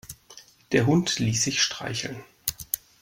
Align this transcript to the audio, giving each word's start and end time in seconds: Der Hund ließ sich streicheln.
Der 0.71 0.87
Hund 0.87 1.19
ließ 1.19 1.43
sich 1.43 1.61
streicheln. 1.61 2.23